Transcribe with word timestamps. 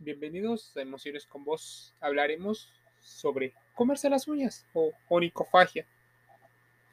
Bienvenidos 0.00 0.76
a 0.76 0.82
Emociones 0.82 1.26
con 1.26 1.42
Vos. 1.42 1.92
Hablaremos 2.00 2.72
sobre 3.00 3.52
comerse 3.74 4.08
las 4.08 4.28
uñas 4.28 4.64
o 4.72 4.92
onicofagia. 5.08 5.86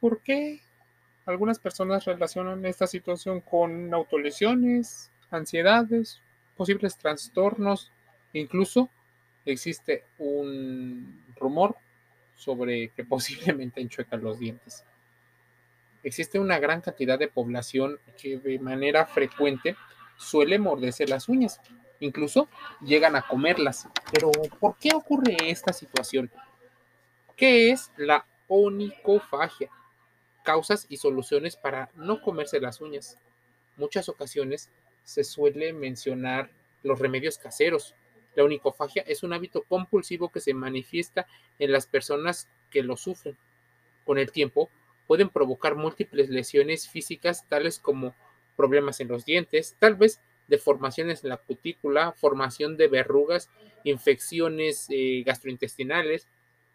¿Por 0.01 0.21
qué 0.23 0.61
algunas 1.27 1.59
personas 1.59 2.05
relacionan 2.05 2.65
esta 2.65 2.87
situación 2.87 3.41
con 3.41 3.93
autolesiones, 3.93 5.11
ansiedades, 5.29 6.19
posibles 6.57 6.97
trastornos? 6.97 7.91
Incluso 8.33 8.89
existe 9.45 10.03
un 10.17 11.23
rumor 11.35 11.75
sobre 12.35 12.89
que 12.89 13.03
posiblemente 13.05 13.81
enchuecan 13.81 14.23
los 14.23 14.39
dientes. 14.39 14.83
Existe 16.01 16.39
una 16.39 16.57
gran 16.57 16.81
cantidad 16.81 17.19
de 17.19 17.27
población 17.27 17.99
que 18.19 18.39
de 18.39 18.57
manera 18.57 19.05
frecuente 19.05 19.75
suele 20.17 20.57
morderse 20.57 21.05
las 21.05 21.29
uñas 21.29 21.61
incluso 21.99 22.47
llegan 22.81 23.15
a 23.15 23.21
comerlas. 23.21 23.87
Pero, 24.11 24.31
¿por 24.59 24.77
qué 24.77 24.91
ocurre 24.93 25.35
esta 25.49 25.73
situación? 25.73 26.31
¿Qué 27.35 27.71
es 27.71 27.91
la 27.97 28.25
onicofagia? 28.47 29.69
Causas 30.43 30.85
y 30.89 30.97
soluciones 30.97 31.55
para 31.55 31.89
no 31.95 32.21
comerse 32.21 32.59
las 32.59 32.81
uñas. 32.81 33.17
Muchas 33.77 34.09
ocasiones 34.09 34.69
se 35.03 35.23
suele 35.23 35.73
mencionar 35.73 36.49
los 36.83 36.99
remedios 36.99 37.37
caseros. 37.37 37.95
La 38.35 38.43
onicofagia 38.43 39.03
es 39.07 39.23
un 39.23 39.33
hábito 39.33 39.63
compulsivo 39.63 40.29
que 40.29 40.39
se 40.39 40.53
manifiesta 40.53 41.25
en 41.59 41.71
las 41.71 41.87
personas 41.87 42.47
que 42.69 42.83
lo 42.83 42.97
sufren. 42.97 43.37
Con 44.05 44.17
el 44.17 44.31
tiempo, 44.31 44.69
pueden 45.07 45.29
provocar 45.29 45.75
múltiples 45.75 46.29
lesiones 46.29 46.87
físicas 46.87 47.47
tales 47.47 47.79
como 47.79 48.13
problemas 48.55 48.99
en 48.99 49.07
los 49.07 49.25
dientes, 49.25 49.75
tal 49.79 49.95
vez 49.95 50.21
deformaciones 50.47 51.23
en 51.23 51.29
la 51.29 51.37
cutícula, 51.37 52.11
formación 52.13 52.77
de 52.77 52.87
verrugas, 52.87 53.49
infecciones 53.83 54.87
eh, 54.89 55.23
gastrointestinales, 55.25 56.27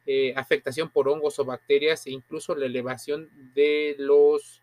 eh, 0.06 0.32
afectación 0.36 0.90
por 0.90 1.08
hongos 1.08 1.38
o 1.38 1.44
bacterias 1.44 2.06
e 2.06 2.10
incluso 2.10 2.54
la 2.54 2.66
elevación 2.66 3.28
de 3.54 3.94
los 3.98 4.62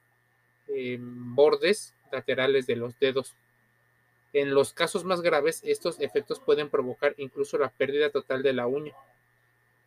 em, 0.68 1.36
bordes 1.36 1.94
laterales 2.12 2.68
de 2.68 2.76
los 2.76 3.00
dedos. 3.00 3.36
En 4.34 4.54
los 4.54 4.74
casos 4.74 5.04
más 5.06 5.22
graves, 5.22 5.62
estos 5.64 6.00
efectos 6.00 6.40
pueden 6.40 6.70
provocar 6.70 7.16
incluso 7.18 7.58
la 7.58 7.70
pérdida 7.70 8.10
total 8.10 8.44
de 8.44 8.54
la 8.54 8.68
uña. 8.68 8.94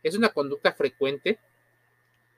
Es 0.03 0.15
una 0.15 0.29
conducta 0.29 0.71
frecuente 0.71 1.37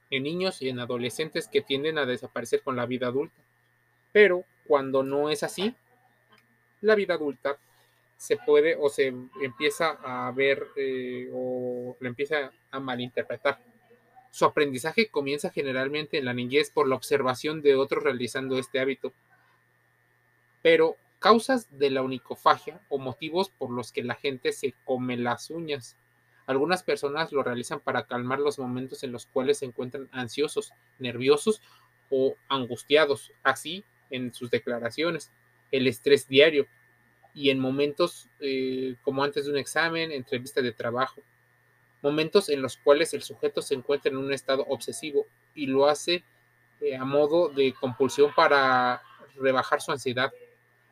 en 0.10 0.24
niños 0.24 0.62
y 0.62 0.70
en 0.70 0.80
adolescentes 0.80 1.48
que 1.48 1.62
tienden 1.62 1.98
a 1.98 2.06
desaparecer 2.06 2.62
con 2.62 2.76
la 2.76 2.86
vida 2.86 3.08
adulta. 3.08 3.42
Pero 4.12 4.44
cuando 4.68 5.02
no 5.04 5.30
es 5.30 5.44
así, 5.44 5.76
la 6.84 6.96
vida 6.96 7.16
adulta 7.16 7.58
se 8.18 8.38
puede 8.38 8.76
o 8.80 8.90
se 8.90 9.14
empieza 9.42 9.98
a 10.04 10.32
ver 10.32 10.68
eh, 10.76 11.30
o 11.34 11.98
le 12.00 12.10
empieza 12.10 12.52
a 12.72 12.80
malinterpretar. 12.80 13.60
Su 14.32 14.46
aprendizaje 14.46 15.10
comienza 15.10 15.50
generalmente 15.50 16.18
en 16.18 16.26
la 16.26 16.34
niñez 16.34 16.72
por 16.72 16.88
la 16.88 16.96
observación 16.96 17.62
de 17.62 17.76
otros 17.76 18.04
realizando 18.04 18.58
este 18.58 18.80
hábito. 18.80 19.14
Pero 20.62 20.96
causas 21.20 21.78
de 21.78 21.90
la 21.90 22.02
onicofagia 22.02 22.82
o 22.90 22.98
motivos 22.98 23.50
por 23.50 23.72
los 23.72 23.92
que 23.92 24.04
la 24.04 24.16
gente 24.16 24.52
se 24.52 24.74
come 24.86 25.18
las 25.18 25.50
uñas. 25.50 25.98
Algunas 26.46 26.84
personas 26.84 27.32
lo 27.32 27.44
realizan 27.44 27.80
para 27.80 28.06
calmar 28.08 28.40
los 28.40 28.60
momentos 28.60 29.04
en 29.04 29.12
los 29.12 29.26
cuales 29.26 29.60
se 29.60 29.66
encuentran 29.66 30.10
ansiosos, 30.12 30.74
nerviosos 31.00 31.62
o 32.10 32.36
angustiados, 32.50 33.32
así 33.44 33.86
en 34.10 34.34
sus 34.34 34.50
declaraciones 34.50 35.32
el 35.74 35.88
estrés 35.88 36.28
diario 36.28 36.68
y 37.34 37.50
en 37.50 37.60
momentos 37.60 38.30
eh, 38.40 38.96
como 39.02 39.24
antes 39.24 39.46
de 39.46 39.52
un 39.52 39.58
examen, 39.58 40.12
entrevista 40.12 40.62
de 40.62 40.72
trabajo, 40.72 41.22
momentos 42.04 42.48
en 42.50 42.62
los 42.62 42.78
cuales 42.78 43.14
el 43.16 43.24
sujeto 43.24 43.62
se 43.62 43.74
encuentra 43.74 44.12
en 44.12 44.18
un 44.18 44.32
estado 44.32 44.64
obsesivo 44.70 45.26
y 45.56 45.66
lo 45.66 45.88
hace 45.88 46.24
eh, 46.80 46.96
a 46.96 47.06
modo 47.06 47.50
de 47.50 47.74
compulsión 47.74 48.32
para 48.36 49.02
rebajar 49.36 49.82
su 49.82 49.92
ansiedad 49.92 50.32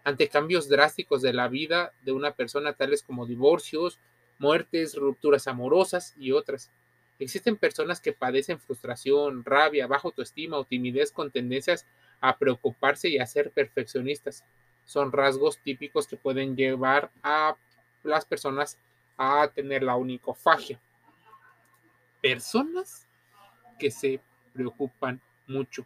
ante 0.04 0.30
cambios 0.30 0.68
drásticos 0.68 1.22
de 1.22 1.34
la 1.34 1.48
vida 1.48 1.94
de 2.02 2.12
una 2.12 2.32
persona, 2.32 2.74
tales 2.74 3.04
como 3.04 3.28
divorcios, 3.28 4.00
muertes, 4.40 4.96
rupturas 4.96 5.48
amorosas 5.48 6.16
y 6.18 6.32
otras. 6.32 6.72
Existen 7.20 7.56
personas 7.56 8.02
que 8.02 8.14
padecen 8.14 8.60
frustración, 8.60 9.46
rabia, 9.46 9.86
baja 9.86 10.08
autoestima 10.08 10.58
o 10.58 10.66
timidez 10.66 11.12
con 11.12 11.30
tendencias 11.30 11.86
a 12.20 12.40
preocuparse 12.40 13.10
y 13.10 13.20
a 13.20 13.28
ser 13.28 13.52
perfeccionistas 13.52 14.44
son 14.86 15.12
rasgos 15.12 15.58
típicos 15.60 16.08
que 16.08 16.18
pueden 16.18 16.56
llevar 16.56 17.12
a 17.24 17.56
las 18.04 18.26
personas 18.26 18.78
a 19.18 19.48
tener 19.54 19.84
la 19.84 19.96
onicofagia. 19.96 20.80
Personas 22.22 23.08
que 23.80 23.92
se 23.92 24.20
preocupan 24.54 25.22
mucho. 25.48 25.86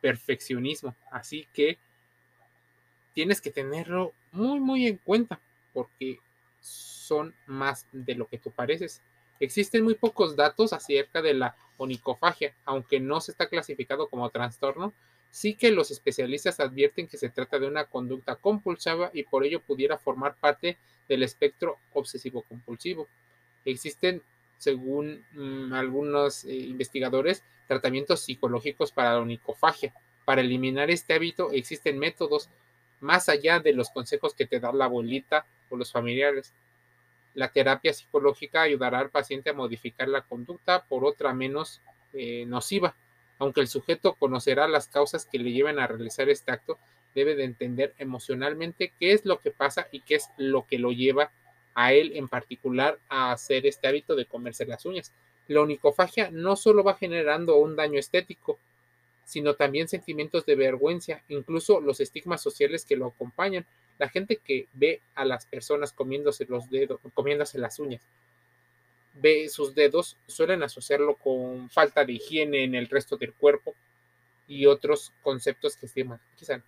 Perfeccionismo. 0.00 0.94
Así 1.10 1.48
que 1.52 1.78
tienes 3.14 3.40
que 3.40 3.50
tenerlo 3.50 4.12
muy, 4.32 4.60
muy 4.60 4.86
en 4.86 4.98
cuenta 4.98 5.40
porque 5.72 6.18
son 6.60 7.34
más 7.46 7.86
de 7.92 8.14
lo 8.14 8.26
que 8.26 8.38
tú 8.38 8.50
pareces. 8.50 9.02
Existen 9.40 9.84
muy 9.84 9.94
pocos 9.94 10.36
datos 10.36 10.72
acerca 10.72 11.22
de 11.22 11.34
la 11.34 11.56
onicofagia, 11.76 12.54
aunque 12.64 13.00
no 13.00 13.20
se 13.20 13.32
está 13.32 13.48
clasificado 13.48 14.08
como 14.08 14.30
trastorno, 14.30 14.92
sí 15.34 15.56
que 15.56 15.72
los 15.72 15.90
especialistas 15.90 16.60
advierten 16.60 17.08
que 17.08 17.16
se 17.18 17.28
trata 17.28 17.58
de 17.58 17.66
una 17.66 17.86
conducta 17.86 18.36
compulsiva 18.36 19.10
y 19.12 19.24
por 19.24 19.44
ello 19.44 19.60
pudiera 19.60 19.98
formar 19.98 20.36
parte 20.36 20.78
del 21.08 21.24
espectro 21.24 21.78
obsesivo-compulsivo. 21.92 23.08
Existen, 23.64 24.22
según 24.58 25.24
mm, 25.32 25.72
algunos 25.72 26.44
eh, 26.44 26.54
investigadores, 26.54 27.42
tratamientos 27.66 28.20
psicológicos 28.20 28.92
para 28.92 29.14
la 29.14 29.18
onicofagia. 29.18 29.92
Para 30.24 30.40
eliminar 30.40 30.88
este 30.88 31.14
hábito 31.14 31.50
existen 31.50 31.98
métodos 31.98 32.48
más 33.00 33.28
allá 33.28 33.58
de 33.58 33.72
los 33.72 33.90
consejos 33.90 34.34
que 34.34 34.46
te 34.46 34.60
da 34.60 34.72
la 34.72 34.84
abuelita 34.84 35.46
o 35.68 35.76
los 35.76 35.90
familiares. 35.90 36.54
La 37.34 37.48
terapia 37.48 37.92
psicológica 37.92 38.62
ayudará 38.62 39.00
al 39.00 39.10
paciente 39.10 39.50
a 39.50 39.54
modificar 39.54 40.06
la 40.06 40.22
conducta 40.22 40.84
por 40.84 41.04
otra 41.04 41.34
menos 41.34 41.80
eh, 42.12 42.46
nociva 42.46 42.94
aunque 43.44 43.60
el 43.60 43.68
sujeto 43.68 44.14
conocerá 44.14 44.66
las 44.68 44.88
causas 44.88 45.26
que 45.26 45.38
le 45.38 45.52
llevan 45.52 45.78
a 45.78 45.86
realizar 45.86 46.30
este 46.30 46.50
acto, 46.50 46.78
debe 47.14 47.36
de 47.36 47.44
entender 47.44 47.94
emocionalmente 47.98 48.94
qué 48.98 49.12
es 49.12 49.26
lo 49.26 49.38
que 49.38 49.50
pasa 49.50 49.86
y 49.92 50.00
qué 50.00 50.14
es 50.14 50.30
lo 50.38 50.66
que 50.66 50.78
lo 50.78 50.92
lleva 50.92 51.30
a 51.74 51.92
él 51.92 52.12
en 52.14 52.26
particular 52.26 52.98
a 53.10 53.32
hacer 53.32 53.66
este 53.66 53.86
hábito 53.86 54.16
de 54.16 54.24
comerse 54.24 54.64
las 54.64 54.86
uñas. 54.86 55.12
La 55.46 55.60
onicofagia 55.60 56.30
no 56.30 56.56
solo 56.56 56.82
va 56.82 56.94
generando 56.94 57.56
un 57.56 57.76
daño 57.76 57.98
estético, 57.98 58.58
sino 59.26 59.56
también 59.56 59.88
sentimientos 59.88 60.46
de 60.46 60.56
vergüenza, 60.56 61.22
incluso 61.28 61.82
los 61.82 62.00
estigmas 62.00 62.40
sociales 62.40 62.86
que 62.86 62.96
lo 62.96 63.08
acompañan. 63.08 63.66
La 63.98 64.08
gente 64.08 64.38
que 64.42 64.68
ve 64.72 65.02
a 65.14 65.26
las 65.26 65.44
personas 65.44 65.92
comiéndose 65.92 66.46
los 66.48 66.70
dedos, 66.70 66.98
comiéndose 67.12 67.58
las 67.58 67.78
uñas, 67.78 68.00
ve 69.14 69.48
sus 69.48 69.74
dedos, 69.74 70.16
suelen 70.26 70.62
asociarlo 70.62 71.16
con 71.16 71.70
falta 71.70 72.04
de 72.04 72.14
higiene 72.14 72.64
en 72.64 72.74
el 72.74 72.88
resto 72.88 73.16
del 73.16 73.32
cuerpo 73.32 73.74
y 74.46 74.66
otros 74.66 75.12
conceptos 75.22 75.76
que 75.76 75.88
quizá 76.36 76.62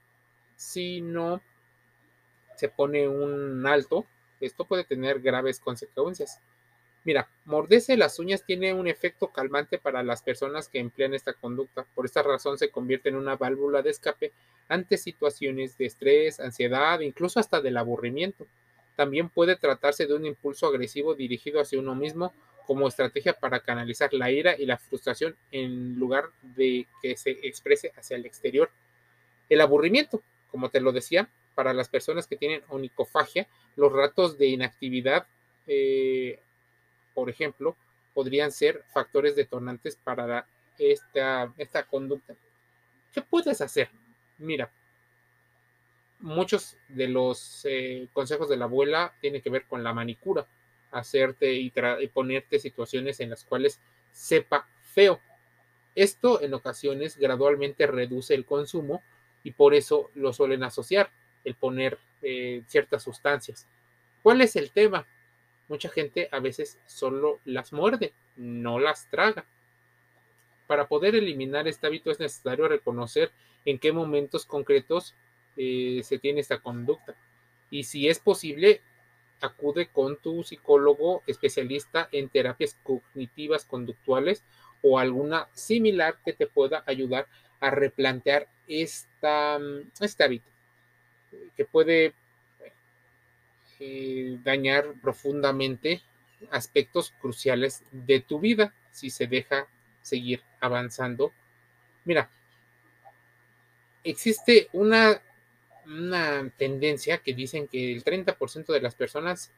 Si 0.57 1.01
no 1.01 1.43
se 2.57 2.69
pone 2.69 3.09
un 3.09 3.67
alto, 3.67 4.07
esto 4.41 4.65
puede 4.65 4.85
tener 4.85 5.21
graves 5.21 5.61
consecuencias. 5.61 6.41
Mira, 7.05 7.29
morderse 7.45 7.97
las 7.97 8.19
uñas 8.19 8.45
tiene 8.45 8.75
un 8.75 8.89
efecto 8.89 9.29
calmante 9.29 9.79
para 9.79 10.03
las 10.03 10.23
personas 10.23 10.69
que 10.69 10.81
emplean 10.81 11.15
esta 11.15 11.35
conducta. 11.35 11.87
Por 11.95 12.05
esta 12.05 12.23
razón 12.23 12.59
se 12.59 12.71
convierte 12.71 13.11
en 13.11 13.17
una 13.17 13.37
válvula 13.37 13.83
de 13.83 13.91
escape 13.91 14.33
ante 14.69 14.97
situaciones 14.99 15.79
de 15.79 15.87
estrés, 15.87 16.41
ansiedad, 16.41 16.99
incluso 17.01 17.39
hasta 17.39 17.61
del 17.61 17.77
aburrimiento. 17.77 18.47
También 18.97 19.29
puede 19.29 19.57
tratarse 19.57 20.07
de 20.07 20.15
un 20.15 20.27
impulso 20.27 20.67
agresivo 20.67 21.15
dirigido 21.15 21.61
hacia 21.61 21.79
uno 21.79 21.95
mismo 21.95 22.33
como 22.67 22.89
estrategia 22.89 23.35
para 23.35 23.61
canalizar 23.61 24.13
la 24.13 24.31
ira 24.31 24.57
y 24.59 24.67
la 24.67 24.79
frustración 24.79 25.37
en 25.53 25.99
lugar 25.99 26.31
de 26.43 26.87
que 27.01 27.17
se 27.17 27.31
exprese 27.47 27.93
hacia 27.97 28.17
el 28.17 28.27
exterior. 28.27 28.71
El 29.49 29.61
aburrimiento, 29.61 30.23
como 30.51 30.71
te 30.71 30.81
lo 30.81 30.93
decía, 30.93 31.29
para 31.55 31.73
las 31.73 31.89
personas 31.89 32.27
que 32.27 32.37
tienen 32.37 32.63
onicofagia, 32.69 33.47
los 33.77 33.93
ratos 33.93 34.37
de 34.37 34.47
inactividad, 34.47 35.27
eh, 35.67 36.41
por 37.15 37.31
ejemplo, 37.31 37.77
podrían 38.15 38.51
ser 38.51 38.83
factores 38.93 39.37
detonantes 39.37 39.97
para 39.97 40.47
esta, 40.79 41.53
esta 41.57 41.85
conducta. 41.85 42.35
¿Qué 43.13 43.23
puedes 43.23 43.61
hacer? 43.61 43.89
Mira, 44.39 44.71
muchos 46.19 46.77
de 46.89 47.09
los 47.09 47.65
eh, 47.65 48.09
consejos 48.13 48.49
de 48.49 48.57
la 48.57 48.65
abuela 48.65 49.15
tienen 49.21 49.43
que 49.43 49.51
ver 49.51 49.67
con 49.67 49.85
la 49.85 49.93
manicura, 49.93 50.47
hacerte 50.91 51.53
y, 51.53 51.71
ponerte 52.13 52.59
situaciones 52.59 53.21
en 53.21 53.31
las 53.31 53.45
cuales 53.45 53.81
sepa 54.13 54.69
feo. 54.83 55.21
Esto 55.95 56.41
en 56.43 56.55
ocasiones 56.55 57.17
gradualmente 57.17 57.87
reduce 57.87 58.35
el 58.35 58.45
consumo 58.45 59.03
y 59.43 59.53
por 59.53 59.75
eso 59.75 60.11
lo 60.15 60.33
suelen 60.33 60.63
asociar, 60.63 61.11
el 61.45 61.55
poner 61.55 61.99
eh, 62.23 62.63
ciertas 62.67 63.03
sustancias. 63.03 63.67
¿Cuál 64.23 64.41
es 64.41 64.57
el 64.57 64.71
tema? 64.73 65.07
Mucha 65.69 65.89
gente 65.89 66.29
a 66.33 66.41
veces 66.41 66.79
solo 66.87 67.41
las 67.45 67.73
muerde, 67.73 68.13
no 68.37 68.79
las 68.79 69.09
traga. 69.11 69.47
Para 70.67 70.89
poder 70.89 71.15
eliminar 71.15 71.69
este 71.69 71.87
hábito 71.87 72.11
es 72.11 72.19
necesario 72.19 72.69
reconocer 72.69 73.31
en 73.65 73.79
qué 73.79 73.93
momentos 73.93 74.47
concretos 74.47 75.15
eh, 75.57 76.01
se 76.05 76.19
tiene 76.19 76.41
esta 76.41 76.59
conducta. 76.59 77.15
Y 77.71 77.85
si 77.85 78.09
es 78.09 78.19
posible, 78.19 78.81
acude 79.41 79.89
con 79.89 80.17
tu 80.17 80.43
psicólogo 80.43 81.23
especialista 81.27 82.09
en 82.13 82.29
terapias 82.29 82.77
cognitivas 82.83 83.65
conductuales 83.65 84.45
o 84.83 84.99
alguna 84.99 85.49
similar 85.53 86.19
que 86.25 86.33
te 86.33 86.47
pueda 86.47 86.85
ayudar 86.87 87.27
a 87.61 87.71
replantear 87.71 88.49
esta, 88.67 89.59
este 90.01 90.25
hábito 90.25 90.49
que 91.57 91.65
puede 91.65 92.15
eh, 93.79 94.39
dañar 94.43 94.95
profundamente 95.03 96.03
aspectos 96.51 97.13
cruciales 97.21 97.83
de 97.91 98.21
tu 98.21 98.41
vida 98.41 98.75
si 98.91 99.11
se 99.11 99.27
deja 99.27 99.67
seguir 100.03 100.43
avanzando. 100.61 101.33
Mira, 102.05 102.31
existe 104.05 104.69
una, 104.73 105.21
una 105.87 106.51
tendencia 106.57 107.19
que 107.19 107.35
dicen 107.35 107.69
que 107.69 107.93
el 107.93 108.05
30% 108.05 108.67
de 108.67 108.81
las 108.81 108.95
personas 108.95 109.53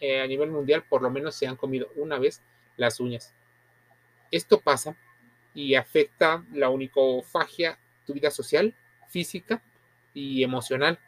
eh, 0.00 0.20
a 0.20 0.26
nivel 0.26 0.50
mundial 0.50 0.84
por 0.88 1.02
lo 1.02 1.10
menos 1.10 1.34
se 1.34 1.46
han 1.46 1.56
comido 1.56 1.88
una 1.96 2.18
vez 2.18 2.42
las 2.76 3.00
uñas. 3.00 3.34
Esto 4.30 4.60
pasa 4.60 4.96
y 5.54 5.74
afecta 5.74 6.44
la 6.52 6.68
unicofagia, 6.68 7.78
tu 8.06 8.14
vida 8.14 8.30
social, 8.30 8.74
física 9.08 9.62
y 10.14 10.42
emocional. 10.42 10.98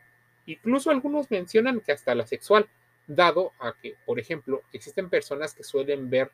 Incluso 0.46 0.90
algunos 0.90 1.30
mencionan 1.30 1.80
que 1.80 1.92
hasta 1.92 2.14
la 2.14 2.26
sexual, 2.26 2.68
dado 3.06 3.52
a 3.60 3.74
que, 3.80 3.96
por 4.06 4.18
ejemplo, 4.18 4.62
existen 4.72 5.10
personas 5.10 5.54
que 5.54 5.64
suelen 5.64 6.10
ver 6.10 6.32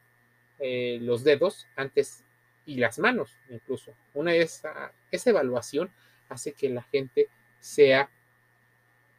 eh, 0.59 0.99
los 1.03 1.25
dedos 1.25 1.67
antes 1.77 2.25
y 2.65 2.77
las 2.77 2.99
manos 2.99 3.37
incluso. 3.51 3.95
Una 4.15 4.35
esa, 4.35 4.93
esa 5.11 5.31
evaluación 5.31 5.91
hace 6.29 6.53
que 6.53 6.69
la 6.71 6.83
gente 6.83 7.29
sea 7.61 8.11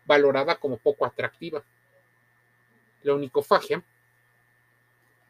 valorada 0.07 0.55
como 0.55 0.77
poco 0.77 1.05
atractiva. 1.05 1.63
La 3.03 3.13
onicofagia 3.13 3.83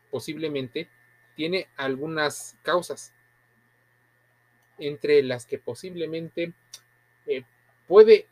posiblemente 0.09 0.87
tiene 1.35 1.67
algunas 1.75 2.55
causas, 2.63 3.13
entre 4.77 5.21
las 5.23 5.45
que 5.45 5.57
posiblemente 5.57 6.53
eh, 7.25 7.43
puede 7.87 8.27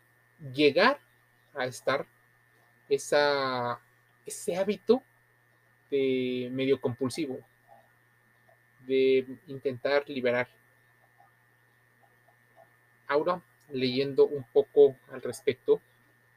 llegar 0.53 0.99
a 1.55 1.65
estar 1.65 2.05
esa, 2.87 3.79
ese 4.25 4.55
hábito 4.55 5.01
de 5.89 6.49
medio 6.51 6.79
compulsivo, 6.79 7.39
de 8.87 9.25
intentar 9.47 10.07
liberar. 10.07 10.47
Aura, 13.07 13.41
leyendo 13.69 14.25
un 14.25 14.43
poco 14.51 14.95
al 15.11 15.21
respecto, 15.21 15.81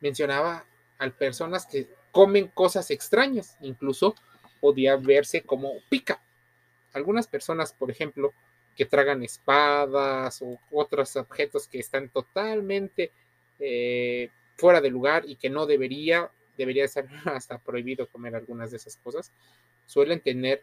mencionaba 0.01 0.65
a 0.99 1.11
personas 1.11 1.67
que 1.67 1.89
comen 2.13 2.49
cosas 2.49 2.91
extrañas, 2.91 3.57
incluso 3.61 4.15
podía 4.61 4.97
verse 4.97 5.43
como 5.43 5.73
pica. 5.89 6.21
Algunas 6.93 7.27
personas, 7.27 7.73
por 7.73 7.91
ejemplo, 7.91 8.33
que 8.77 8.87
tragan 8.87 9.23
espadas 9.23 10.41
o 10.43 10.59
otros 10.71 11.17
objetos 11.17 11.69
que 11.69 11.81
están 11.81 12.09
totalmente 12.09 13.13
eh, 13.59 14.31
fuera 14.57 14.81
de 14.81 14.91
lugar 14.91 15.25
y 15.27 15.37
que 15.37 15.51
no 15.51 15.67
debería, 15.67 16.31
debería 16.57 16.87
ser 16.89 17.09
hasta 17.25 17.59
prohibido 17.59 18.09
comer 18.09 18.35
algunas 18.35 18.71
de 18.71 18.77
esas 18.77 18.97
cosas, 18.97 19.33
suelen 19.87 20.21
tener 20.21 20.63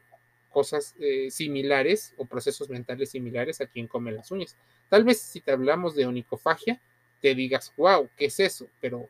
cosas 0.50 0.96
eh, 1.00 1.30
similares 1.32 2.14
o 2.16 2.26
procesos 2.26 2.70
mentales 2.70 3.12
similares 3.12 3.60
a 3.60 3.68
quien 3.68 3.88
come 3.88 4.14
las 4.14 4.32
uñas. 4.32 4.56
Tal 4.88 5.04
vez 5.04 5.20
si 5.20 5.42
te 5.42 5.52
hablamos 5.52 5.96
de 5.96 6.06
onicofagia, 6.06 6.80
te 7.22 7.36
digas, 7.36 7.74
wow, 7.76 8.10
¿qué 8.16 8.26
es 8.26 8.40
eso? 8.40 8.70
Pero 8.80 9.10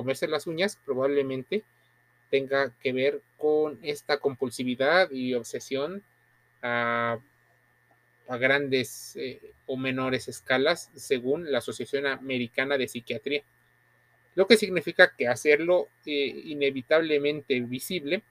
comerse 0.00 0.26
las 0.28 0.46
uñas 0.46 0.78
probablemente 0.86 1.62
tenga 2.30 2.72
que 2.82 2.94
ver 2.94 3.20
con 3.36 3.78
esta 3.82 4.16
compulsividad 4.16 5.10
y 5.10 5.34
obsesión 5.34 6.02
a, 6.62 7.18
grandes 8.30 9.14
eh, 9.16 9.42
o 9.66 9.76
menores 9.76 10.26
escalas 10.28 10.90
según 10.94 11.52
la 11.52 11.58
Asociación 11.58 12.06
Americana 12.06 12.78
de 12.78 12.88
Psiquiatría. 12.88 13.42
Lo 14.36 14.46
que 14.46 14.56
significa 14.56 15.14
que 15.14 15.28
hacerlo 15.28 15.88
eh, 16.06 16.32
inevitablemente 16.44 17.60
visible 17.60 18.22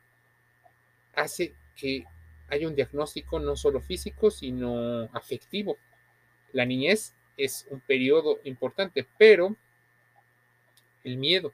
hace 1.13 1.53
que 1.75 2.03
hay 2.47 2.65
un 2.65 2.73
diagnóstico 2.73 3.39
no 3.39 3.55
solo 3.55 3.79
físico, 3.79 4.31
sino 4.31 5.03
afectivo. 5.13 5.77
La 6.51 6.65
niñez 6.65 7.13
es 7.37 7.67
un 7.69 7.79
periodo 7.81 8.39
importante, 8.43 9.05
pero 9.19 9.55
el 11.03 11.17
miedo. 11.17 11.51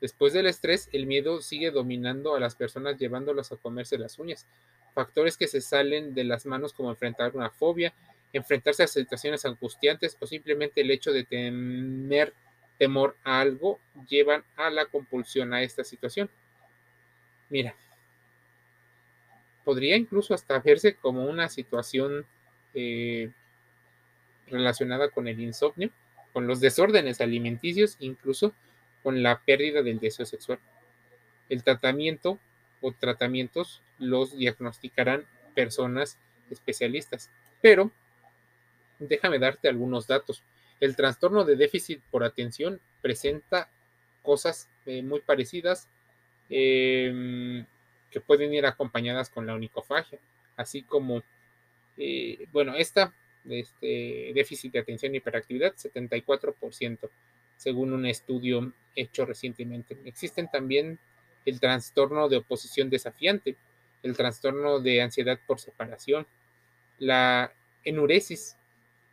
Después 0.00 0.32
del 0.32 0.46
estrés, 0.46 0.88
el 0.92 1.06
miedo 1.06 1.40
sigue 1.40 1.70
dominando 1.70 2.34
a 2.34 2.40
las 2.40 2.54
personas 2.54 2.98
llevándolas 2.98 3.50
a 3.50 3.56
comerse 3.56 3.98
las 3.98 4.18
uñas. 4.18 4.46
Factores 4.94 5.36
que 5.36 5.48
se 5.48 5.60
salen 5.60 6.14
de 6.14 6.24
las 6.24 6.46
manos 6.46 6.72
como 6.72 6.90
enfrentar 6.90 7.34
una 7.34 7.50
fobia, 7.50 7.92
enfrentarse 8.32 8.82
a 8.82 8.86
situaciones 8.86 9.44
angustiantes 9.44 10.16
o 10.20 10.26
simplemente 10.26 10.80
el 10.82 10.90
hecho 10.90 11.12
de 11.12 11.24
tener 11.24 12.32
temor 12.78 13.16
a 13.24 13.40
algo 13.40 13.78
llevan 14.08 14.44
a 14.56 14.70
la 14.70 14.86
compulsión 14.86 15.52
a 15.52 15.62
esta 15.62 15.82
situación. 15.82 16.30
Mira, 17.48 17.74
podría 19.64 19.96
incluso 19.96 20.32
hasta 20.32 20.60
verse 20.60 20.94
como 20.94 21.24
una 21.24 21.48
situación 21.48 22.24
eh, 22.74 23.30
relacionada 24.46 25.10
con 25.10 25.26
el 25.28 25.40
insomnio, 25.40 25.90
con 26.38 26.46
los 26.46 26.60
desórdenes 26.60 27.20
alimenticios, 27.20 27.96
incluso 27.98 28.54
con 29.02 29.24
la 29.24 29.40
pérdida 29.40 29.82
del 29.82 29.98
deseo 29.98 30.24
sexual. 30.24 30.60
El 31.48 31.64
tratamiento 31.64 32.38
o 32.80 32.92
tratamientos 32.92 33.82
los 33.98 34.38
diagnosticarán 34.38 35.26
personas 35.56 36.16
especialistas, 36.48 37.28
pero 37.60 37.90
déjame 39.00 39.40
darte 39.40 39.68
algunos 39.68 40.06
datos. 40.06 40.44
El 40.78 40.94
trastorno 40.94 41.44
de 41.44 41.56
déficit 41.56 42.00
por 42.08 42.22
atención 42.22 42.80
presenta 43.02 43.68
cosas 44.22 44.70
eh, 44.86 45.02
muy 45.02 45.18
parecidas. 45.18 45.88
Eh, 46.50 47.64
que 48.12 48.20
pueden 48.20 48.54
ir 48.54 48.64
acompañadas 48.64 49.28
con 49.28 49.44
la 49.44 49.54
onicofagia, 49.54 50.20
así 50.56 50.82
como, 50.82 51.24
eh, 51.96 52.46
bueno, 52.52 52.76
esta, 52.76 53.12
este 53.50 54.32
déficit 54.34 54.72
de 54.72 54.80
atención 54.80 55.14
y 55.14 55.18
hiperactividad, 55.18 55.74
74%, 55.74 57.10
según 57.56 57.92
un 57.92 58.06
estudio 58.06 58.72
hecho 58.94 59.24
recientemente. 59.24 59.96
Existen 60.04 60.50
también 60.50 60.98
el 61.44 61.60
trastorno 61.60 62.28
de 62.28 62.38
oposición 62.38 62.90
desafiante, 62.90 63.56
el 64.02 64.16
trastorno 64.16 64.80
de 64.80 65.02
ansiedad 65.02 65.38
por 65.46 65.60
separación, 65.60 66.26
la 66.98 67.52
enuresis, 67.84 68.56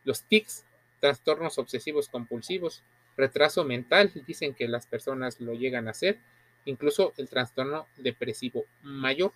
los 0.04 0.24
tics, 0.24 0.66
trastornos 1.00 1.58
obsesivos 1.58 2.10
compulsivos, 2.10 2.84
retraso 3.18 3.64
mental, 3.64 4.12
dicen 4.28 4.54
que 4.54 4.68
las 4.68 4.88
personas 4.88 5.40
lo 5.40 5.54
llegan 5.54 5.88
a 5.88 5.92
hacer, 5.92 6.20
incluso 6.66 7.14
el 7.18 7.30
trastorno 7.30 7.88
depresivo 7.98 8.66
mayor. 8.82 9.34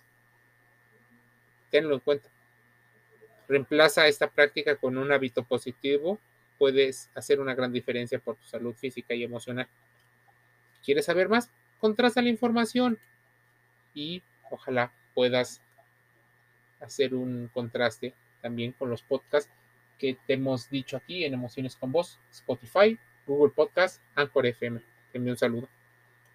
Tenlo 1.70 1.94
en 1.94 2.00
cuenta. 2.00 2.28
Reemplaza 3.50 4.06
esta 4.06 4.30
práctica 4.30 4.76
con 4.76 4.96
un 4.96 5.10
hábito 5.10 5.42
positivo, 5.42 6.20
puedes 6.56 7.10
hacer 7.16 7.40
una 7.40 7.52
gran 7.52 7.72
diferencia 7.72 8.20
por 8.20 8.36
tu 8.36 8.46
salud 8.46 8.74
física 8.74 9.12
y 9.12 9.24
emocional. 9.24 9.66
¿Quieres 10.84 11.06
saber 11.06 11.28
más? 11.28 11.50
Contrasta 11.80 12.22
la 12.22 12.28
información 12.28 12.96
y 13.92 14.22
ojalá 14.52 14.92
puedas 15.14 15.60
hacer 16.78 17.12
un 17.12 17.50
contraste 17.52 18.14
también 18.40 18.70
con 18.70 18.88
los 18.88 19.02
podcasts 19.02 19.50
que 19.98 20.16
te 20.28 20.34
hemos 20.34 20.70
dicho 20.70 20.96
aquí 20.96 21.24
en 21.24 21.34
Emociones 21.34 21.74
con 21.74 21.90
Voz, 21.90 22.20
Spotify, 22.30 22.96
Google 23.26 23.52
Podcast, 23.52 24.00
Anchor 24.14 24.46
FM. 24.46 24.80
Te 25.10 25.18
envío 25.18 25.32
un 25.32 25.38
saludo. 25.38 25.68